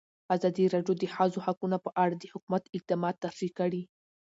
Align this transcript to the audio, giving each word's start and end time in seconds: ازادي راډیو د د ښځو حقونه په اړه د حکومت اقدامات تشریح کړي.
ازادي 0.35 0.65
راډیو 0.73 0.93
د 0.97 1.01
د 1.01 1.11
ښځو 1.15 1.39
حقونه 1.45 1.77
په 1.85 1.89
اړه 2.03 2.15
د 2.17 2.23
حکومت 2.33 2.63
اقدامات 2.77 3.15
تشریح 3.25 3.51
کړي. 3.59 3.81